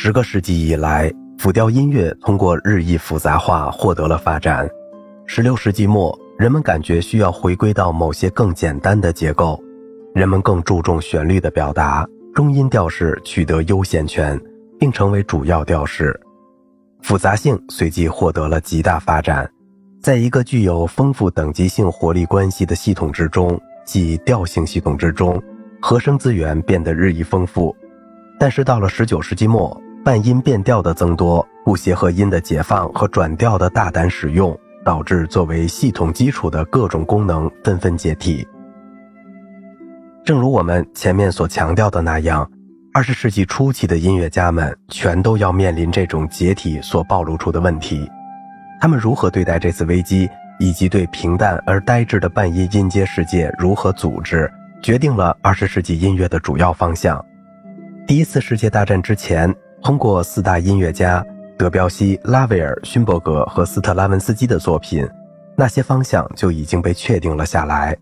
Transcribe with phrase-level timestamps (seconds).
[0.00, 4.70] 十个世纪以来，浮雕音乐通过日益复杂化获得了发展。
[5.26, 9.60] 十六世纪末，人们感觉需要回归到某些更简单的结构，
[10.14, 14.40] 人们更注重旋律的表达，中音调式取得优先权，
[14.78, 16.18] 并成为主要调式。
[17.02, 19.50] 复杂性随即获得了极大发展。
[20.00, 25.42] 在一个具有丰富等级性活力关系的系统之中，即调性系统之中，
[25.82, 27.76] 和声资源变得日益丰富。
[28.38, 29.76] 但是到了十九世纪末，
[30.08, 38.48] 半音变调的增多、不协和音的解放和转调的大胆使用，导致作为系统基础的各种功能纷纷解体。
[40.24, 42.50] 正如我们前面所强调的那样，
[42.94, 48.10] 二十世纪初期的音乐家们全都要面临这种解体所暴露出的问题。
[48.80, 50.26] 他们如何对待这次危机，
[50.58, 54.50] 以及对平淡而呆滞的半音音阶世界如何组织，
[54.80, 57.22] 决定了二十世纪音乐的主要方向。
[58.06, 61.24] 第一次世界大战之前，通过四大音乐家
[61.56, 65.08] 德彪西、拉威尔、勋伯格和斯特拉文斯基的作品，
[65.56, 67.96] 那些方向就已经被确定了下来。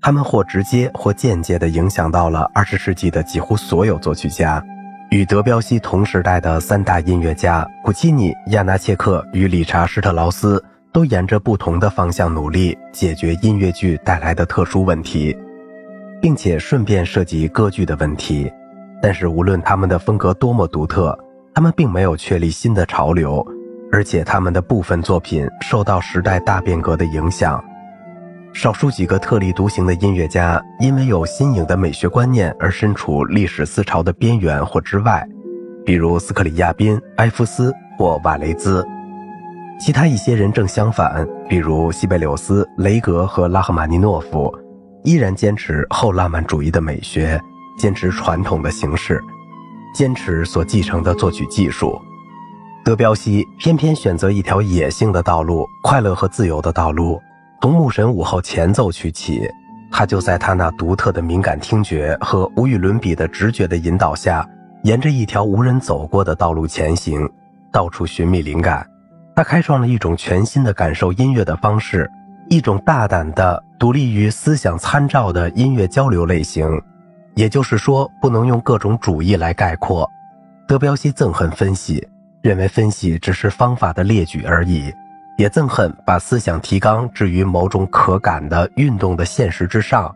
[0.00, 4.64] 他们或直接或间接地影响到了二十世纪的几乎所有作曲家。
[5.10, 15.36] 与德彪西同时代的三大音乐家古契尼、亚纳切克与理查施特劳斯，都沿着不同的方向努力解决音乐剧带来的特殊问题，
[16.22, 18.50] 并且顺便涉及歌剧的问题。
[19.02, 21.18] 但是，无论他们的风格多么独特，
[21.54, 23.46] 他们并没有确立新的潮流，
[23.90, 27.62] 而且他们的部分作品受到时代大变革的影响。
[28.52, 35.26] 少数几个特立独行的音乐家，因为有新颖的美学观念而身处历史思潮的边缘或之外，
[35.84, 38.86] 比如斯克里亚宾、埃夫斯或瓦雷兹。
[39.78, 44.52] 其他一些人正相反，比如西贝柳斯、雷格和拉赫玛尼诺夫，
[45.04, 47.40] 依然坚持后浪漫主义的美学。
[47.80, 49.24] 坚持传统的形式，
[49.94, 51.98] 坚持所继承的作曲技术。
[52.84, 57.18] 德彪西偏偏选择一条野性的道路，快乐和自由的道路。
[57.62, 59.48] 从牧神午后前奏曲起，
[59.90, 64.46] 他就在他那独特的敏感听觉和无与伦比的直觉的引导下，
[64.82, 67.26] 沿着一条无人走过的道路前行，
[67.72, 68.86] 到处寻觅灵感。
[69.34, 72.10] 他开创了一种全新的感受音乐的方式，
[72.50, 76.78] 一种大胆的、独立于思想参照的音乐交流类型。
[77.34, 80.08] 也就是说，不能用各种主义来概括。
[80.66, 82.06] 德彪西憎恨分析，
[82.42, 84.92] 认为分析只是方法的列举而已，
[85.36, 90.14] 也憎恨把思想提纲置于某种可感的运动的现实之上。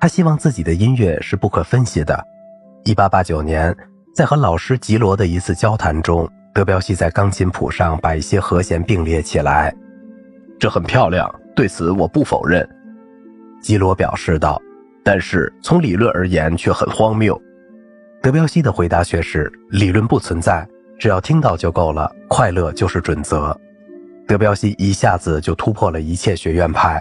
[0.00, 2.22] 他希望自己的音乐是不可分析的。
[2.84, 3.76] 1889年，
[4.14, 9.74] 在和老师吉罗的一次交谈中，德彪西在钢琴谱上把一些和弦并列起来，
[10.58, 12.68] 这很漂亮，对此我不否认。
[13.62, 14.60] 吉罗表示道。
[15.06, 17.40] 但是从理论而言却很荒谬，
[18.20, 20.66] 德彪西的回答却是：理论不存在，
[20.98, 23.56] 只要听到就够了，快乐就是准则。
[24.26, 27.00] 德彪西一下子就突破了一切学院派。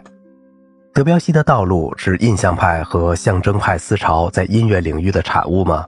[0.93, 5.83] 德彪西的道路是印象派和象征派思潮在音乐领域的产物吗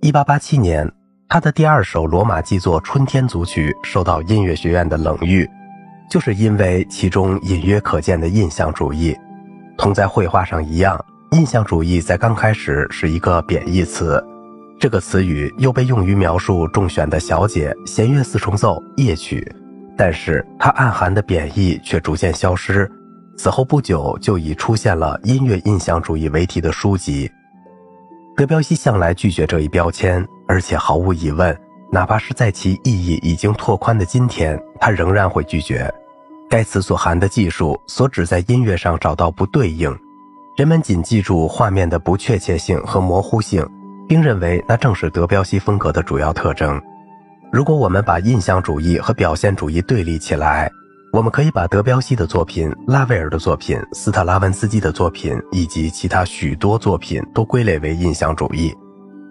[0.00, 0.92] ？1887年，
[1.28, 5.48] 他的第二首罗马祭作《春天组曲》受到音乐学院的冷遇，
[6.10, 9.16] 就是因为其中隐约可见的印象主义，
[9.76, 11.00] 同在绘画上一样。
[11.32, 14.22] 印象主义在刚开始是一个贬义词，
[14.80, 19.46] 这个词语又被用于描述中选的小姐、弦乐四重奏、夜曲，
[19.94, 22.90] 但是它暗含的贬义却逐渐消失。
[23.36, 27.30] 此后不久，就已出现了音乐印象主义为题的书籍。
[28.34, 31.54] 德彪西向来拒绝这一标签，而且毫无疑问，
[31.92, 35.92] 哪怕是在其意义已经拓宽的今天，他仍然会拒绝。
[36.48, 39.94] 该词所含的技术，所指在音乐上找到不对应。
[40.58, 43.64] 人们仅记住画面的不确切性和模糊性，
[44.08, 46.82] 并认为那正是德彪西风格的主要特征。
[47.52, 50.68] 如果我们把印象主义和表现主义对立起来，
[51.12, 58.74] 我们可以把德彪西的作品、拉威尔的作品、斯特拉文斯基的作品以及其他许多作品都归类为印象主义。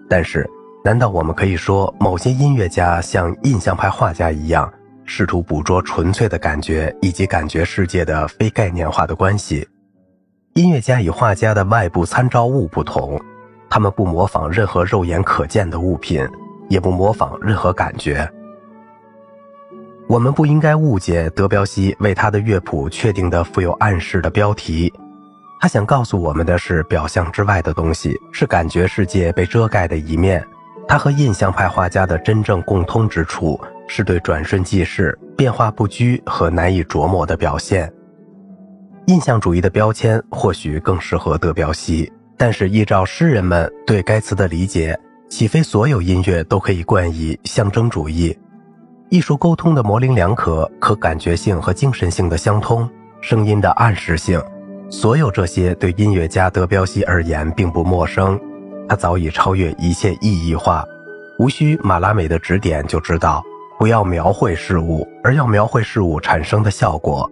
[0.08, 0.48] 但是，
[0.82, 4.72] 难道我们可以说某些音乐家像印象派画家一样，
[5.04, 9.68] 试图捕捉纯粹的感觉以及感觉世界的非概念化的关系？
[10.58, 13.16] 音乐家与画家的外部参照物不同，
[13.70, 16.28] 他们不模仿任何肉眼可见的物品，
[16.68, 18.28] 也不模仿任何感觉。
[20.08, 24.92] 我们不应该误解德彪西为他的乐谱确定的富有暗示的标题，
[25.60, 30.44] 他想告诉我们的是表象之外的东西，是感觉世界被遮盖的一面。
[30.88, 37.88] 他和印象派画家的真正共通之处，是对转瞬即逝、变化不居和难以琢磨的表现。
[39.08, 44.98] 印象主义的标签或许更适合德彪西，但是依照诗人们对该词的理解，
[45.30, 48.38] 岂非所有音乐都可以冠以象征主义？
[49.08, 52.86] 艺术沟通的模棱两可，可感觉性和精神性的相通，
[53.22, 54.38] 声音的暗示性，
[54.90, 58.38] 所有这些对音乐家德彪西而言并不陌生。
[58.90, 60.84] 他早已超越一切意义化，
[61.38, 63.42] 无需马拉美的指点就知道，
[63.78, 67.30] 不要描绘事物，而要描绘事物产生的效果。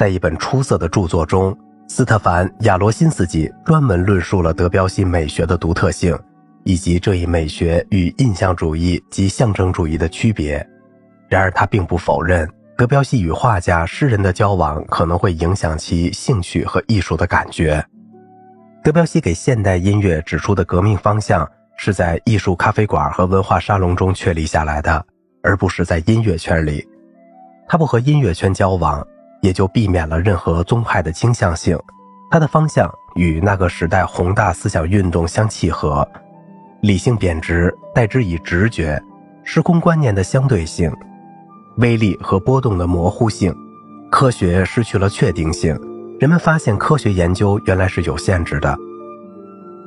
[0.00, 1.54] 在一本出色的著作中，
[1.86, 6.18] 斯特凡·亚罗辛斯基专门论述了德彪西美学的独特性。
[6.64, 10.66] 以及这一美学与印象主义及象征主义的区别。
[11.28, 12.48] 然而，他并不否认
[12.78, 17.84] 德彪西与画家、诗人的交往可能会影响其兴趣和艺术的感觉。
[18.82, 21.46] 德彪西给现代音乐指出的革命方向，
[21.76, 25.04] 是在艺术咖啡馆和文化沙龙中确立下来的，
[25.42, 26.88] 而不是在音乐圈里。
[27.68, 29.06] 他不和音乐圈交往，
[29.42, 31.78] 也就避免了任何宗派的倾向性。
[32.30, 36.06] 它的方向与那个时代宏大思想运动相契合。
[36.82, 39.02] 理性贬值，代之以直觉，
[39.44, 40.90] 时空观念的相对性，
[41.76, 43.54] 威力和波动的模糊性，
[44.10, 45.78] 科学失去了确定性。
[46.18, 48.76] 人们发现科学研究原来是有限制的，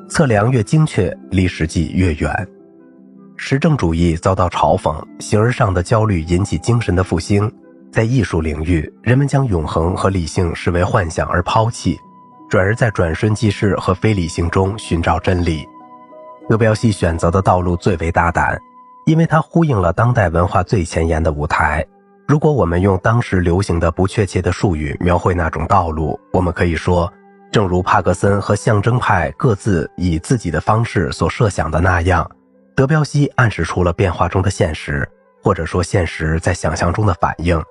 [0.09, 2.47] 测量越精确，离实际越远。
[3.38, 7.51] 实证主义遭到嘲讽，形而上的焦虑引起精神的复兴。
[7.94, 11.95] 在艺术领域，人们将永恒和理性视为幻想而抛弃，
[12.50, 15.63] 转而在转瞬即逝和非理性中寻找真理。
[16.50, 18.60] 德彪西选择的道路最为大胆，
[19.06, 21.86] 因为它呼应了当代文化最前沿的舞台。
[22.28, 27.13] 如果我们用当时流行的不确切的术语描绘那种道路，我们可以说，
[27.51, 32.28] 正如帕格森和象征派各自以自己的方式所设想的那样，
[32.75, 35.07] 德彪西暗示出了变化中的现实，
[35.44, 37.62] 或者说现实在想象中的反应，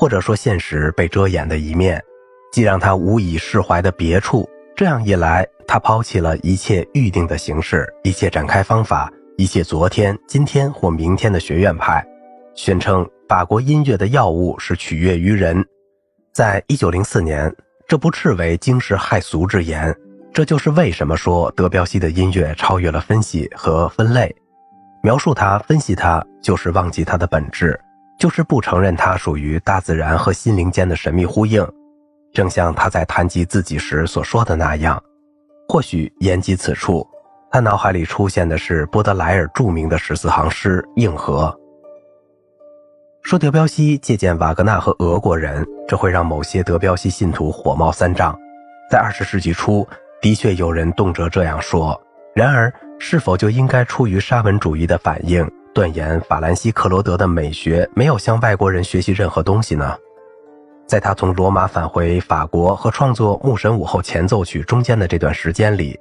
[0.00, 2.02] 或者说现实被遮掩的一面，
[2.50, 4.48] 既让他无以释怀的别处。
[4.74, 5.46] 这样一来。
[5.68, 12.04] 他抛弃了一切预定的形式，一切展开方法，一切昨天、今天或明天的学院派，
[12.56, 15.64] 宣称法国音乐的要务是取悦于人。
[16.32, 17.54] 在一九零四年，
[17.86, 19.94] 这不斥为惊世骇俗之言。
[20.32, 24.34] 这就是为什么说德彪西的音乐超越了分析和分类，
[25.04, 27.78] 描述它、分析它，就是忘记它的本质，
[28.20, 31.66] 就是不承认它属于大自然和心灵间的神秘呼应。
[32.34, 35.02] 正像他在谈及自己时所说的那样。
[35.68, 37.04] 或许言及此处，
[37.50, 41.46] 他脑海里出现的是波德莱尔著名的十四行诗《硬核》。
[43.22, 48.38] 说德彪西借鉴瓦格纳和俄国人，这会让某些德彪西信徒火冒三丈。
[48.90, 49.86] 在二十世纪初，
[50.20, 51.98] 的确有人动辄这样说。
[52.34, 59.96] 然而，是否就应该出于沙文主义的反应，断言法兰西·克罗德的美学没有向外国人学习任何东西呢？
[60.84, 65.98] 在他从罗马返回法国和创作《牧神午后前奏曲》中间的这段时间里，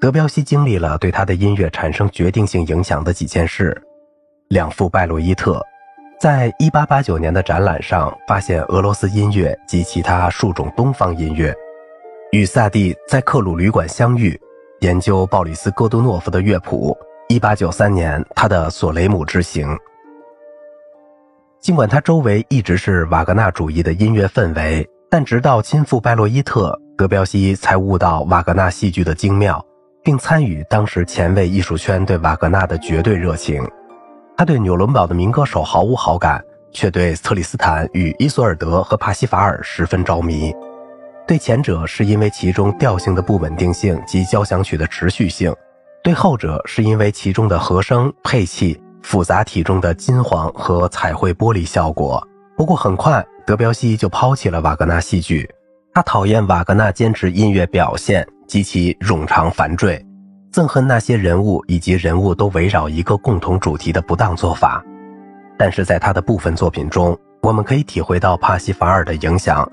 [0.00, 3.76] 德彪西经历了对他的音乐产生决定性影响的几件事。
[4.48, 5.60] 两幅拜洛伊特，
[6.20, 11.52] 在1889年的展览上发现俄罗斯音乐及其他数种东方音乐。
[12.30, 14.40] 与萨蒂在克鲁旅馆相遇，
[14.80, 16.96] 研究鲍里斯·戈杜诺夫的乐谱。
[17.40, 19.68] 1893年，他的《索雷姆之行》。
[21.60, 29.64] 尽管他周围一直是瓦格纳主义的音乐氛围，但直到亲赴拜洛伊特，德彪西才悟到瓦格纳戏剧的精妙，
[30.02, 33.64] 并参与当时前卫艺术圈对瓦格纳的绝对热情。
[34.36, 40.52] 他对纽伦堡的民歌手毫无好感，却对特里斯坦与伊索尔德和帕西法尔十分着迷。
[41.28, 45.54] 对前者是因为其中调性的不稳定性及交响曲的持续性，
[46.02, 48.80] 对后者是因为其中的和声配器。
[49.02, 52.24] 复杂体中的金黄和彩绘玻璃效果。
[52.56, 55.50] 不过很快，德彪西就抛弃了瓦格纳戏剧。
[55.92, 60.00] 他讨厌瓦格纳坚持音乐表现及其冗长繁赘，
[60.52, 64.80] 憎恨那些人物以及人物都围绕一个共同主题的不当做法。
[65.58, 69.68] 但是在他的部分作品中，我们可以体会到帕西法尔的影响。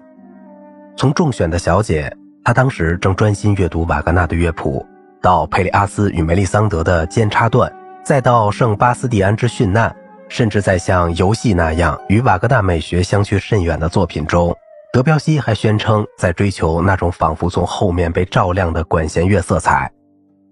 [0.97, 2.11] 从中选的小姐，
[2.43, 4.83] 他当时正专心阅读瓦格纳的乐谱，
[5.21, 7.71] 到佩里阿斯与梅丽桑德的尖插段。
[8.03, 9.95] 再到圣巴斯蒂安之殉难，
[10.29, 14.55] 甚至在像游戏那样与瓦格纳美学相去甚远的作品中，
[14.91, 19.91] 德彪西还宣称在追求那种仿佛从后面被照亮的管弦乐色彩，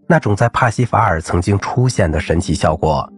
[0.08, 3.10] 那种在帕西法尔曾经出现的神奇效果，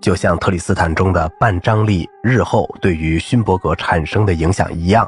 [0.00, 5.06] 就像特里斯坦中的半张力日后对于勋伯格产生的影响一样。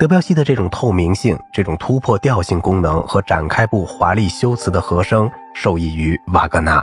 [0.00, 6.82] 德彪西的这种透明性、这种突破调性功能和展开部华丽修辞的和声，受益于瓦格纳。